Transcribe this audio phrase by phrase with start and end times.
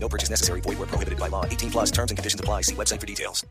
[0.00, 0.60] No purchase necessary.
[0.60, 1.44] Void where prohibited by law.
[1.44, 2.62] 18 plus and conditions apply.
[2.62, 3.46] See website for details.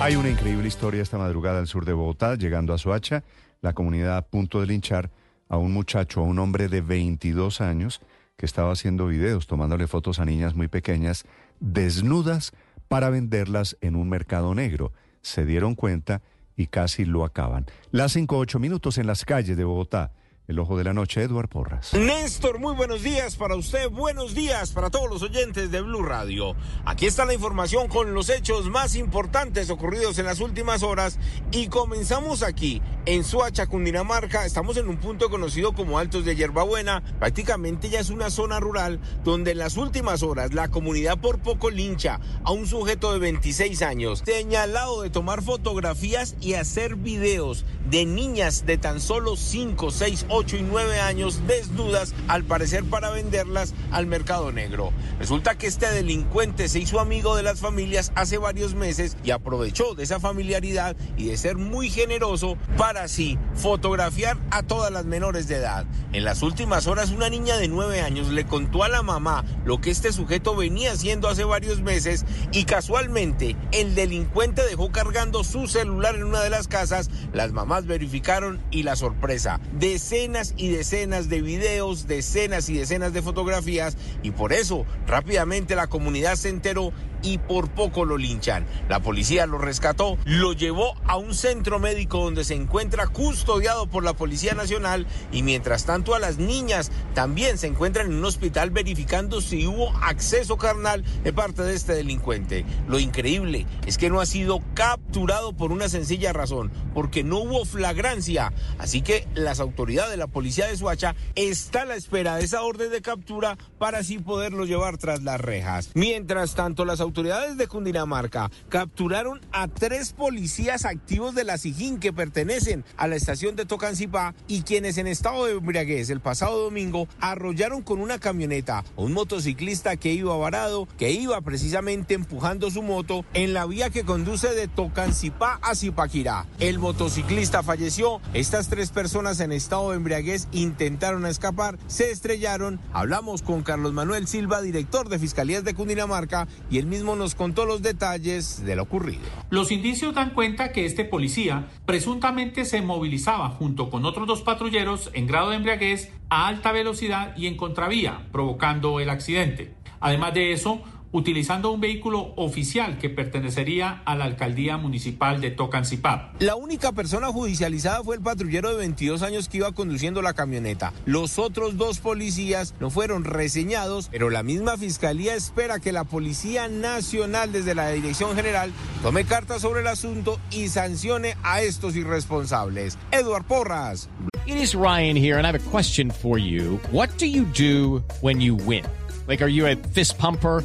[0.00, 3.24] Hay una increíble historia esta madrugada al sur de Bogotá, llegando a Soacha,
[3.60, 5.10] la comunidad a punto de linchar
[5.48, 8.00] a un muchacho, a un hombre de 22 años,
[8.36, 11.24] que estaba haciendo videos, tomándole fotos a niñas muy pequeñas,
[11.58, 12.52] desnudas,
[12.86, 14.92] para venderlas en un mercado negro.
[15.20, 16.22] Se dieron cuenta
[16.56, 17.66] y casi lo acaban.
[17.90, 20.12] Las 5 8 minutos en las calles de Bogotá.
[20.48, 21.92] El ojo de la noche, Eduard Porras.
[21.92, 26.56] Néstor, muy buenos días para usted, buenos días para todos los oyentes de Blue Radio.
[26.86, 31.18] Aquí está la información con los hechos más importantes ocurridos en las últimas horas
[31.52, 34.46] y comenzamos aquí en Suacha, Cundinamarca.
[34.46, 37.02] Estamos en un punto conocido como Altos de Hierbabuena.
[37.18, 41.68] Prácticamente ya es una zona rural donde en las últimas horas la comunidad por poco
[41.68, 48.06] lincha a un sujeto de 26 años señalado de tomar fotografías y hacer videos de
[48.06, 53.74] niñas de tan solo 5, 6, 8 y 9 años desnudas, al parecer para venderlas
[53.90, 54.92] al mercado negro.
[55.18, 59.96] Resulta que este delincuente se hizo amigo de las familias hace varios meses y aprovechó
[59.96, 65.48] de esa familiaridad y de ser muy generoso para así fotografiar a todas las menores
[65.48, 65.86] de edad.
[66.12, 69.80] En las últimas horas una niña de 9 años le contó a la mamá lo
[69.80, 75.66] que este sujeto venía haciendo hace varios meses y casualmente el delincuente dejó cargando su
[75.66, 81.30] celular en una de las casas, las mamás verificaron y la sorpresa, decenas y decenas
[81.30, 86.92] de videos, decenas y decenas de fotografías y por eso rápidamente la comunidad se enteró
[87.22, 88.66] y por poco lo linchan.
[88.88, 94.04] La policía lo rescató, lo llevó a un centro médico donde se encuentra custodiado por
[94.04, 98.70] la Policía Nacional y mientras tanto a las niñas también se encuentran en un hospital
[98.70, 102.64] verificando si hubo acceso carnal de parte de este delincuente.
[102.86, 107.64] Lo increíble es que no ha sido capturado por una sencilla razón, porque no hubo
[107.64, 108.52] flagrancia.
[108.78, 112.62] Así que las autoridades de la Policía de Suacha están a la espera de esa
[112.62, 115.90] orden de captura para así poderlo llevar tras las rejas.
[115.94, 122.12] Mientras tanto, las autoridades de Cundinamarca capturaron a tres policías activos de la SIGIN que
[122.12, 127.06] pertenecen a la estación de Tocancipá y quienes en estado de embriaguez el pasado domingo
[127.20, 132.82] arrollaron con una camioneta a un motociclista que iba varado, que iba precisamente empujando su
[132.82, 136.46] moto en la vía que conduce de Tocancipá a Zipaquirá.
[136.58, 142.80] El motociclista falleció, estas tres personas en estado de embriaguez intentaron escapar, se estrellaron.
[142.92, 147.66] Hablamos con Carlos Manuel Silva, director de Fiscalías de Cundinamarca, y él mismo nos contó
[147.66, 149.20] los detalles de lo ocurrido.
[149.50, 155.10] Los indicios dan cuenta que este policía presuntamente se movilizaba junto con otros dos patrulleros
[155.12, 159.74] en grado de embriaguez a alta velocidad y en contravía, provocando el accidente.
[160.00, 160.82] Además de eso,
[161.12, 166.32] utilizando un vehículo oficial que pertenecería a la alcaldía municipal de Tocancipá.
[166.38, 170.92] La única persona judicializada fue el patrullero de 22 años que iba conduciendo la camioneta.
[171.06, 176.68] Los otros dos policías no fueron reseñados, pero la misma fiscalía espera que la Policía
[176.68, 178.70] Nacional desde la Dirección General
[179.02, 182.98] tome cartas sobre el asunto y sancione a estos irresponsables.
[183.12, 184.08] Eduard Porras.
[184.46, 186.80] It is Ryan here and I have a question for you.
[186.90, 188.84] What do you do when you win?
[189.26, 190.64] Like are you a fist pumper?